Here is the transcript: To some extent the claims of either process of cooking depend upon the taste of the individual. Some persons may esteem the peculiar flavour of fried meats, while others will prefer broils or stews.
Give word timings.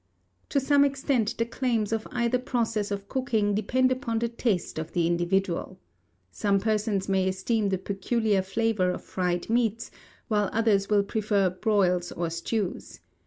To 0.49 0.59
some 0.59 0.83
extent 0.83 1.37
the 1.37 1.45
claims 1.45 1.91
of 1.93 2.07
either 2.09 2.39
process 2.39 2.89
of 2.89 3.07
cooking 3.07 3.53
depend 3.53 3.91
upon 3.91 4.17
the 4.17 4.29
taste 4.29 4.79
of 4.79 4.93
the 4.93 5.05
individual. 5.05 5.77
Some 6.31 6.59
persons 6.59 7.07
may 7.07 7.27
esteem 7.29 7.69
the 7.69 7.77
peculiar 7.77 8.41
flavour 8.41 8.89
of 8.89 9.03
fried 9.03 9.47
meats, 9.47 9.91
while 10.27 10.49
others 10.51 10.89
will 10.89 11.03
prefer 11.03 11.51
broils 11.51 12.11
or 12.11 12.31
stews. 12.31 13.01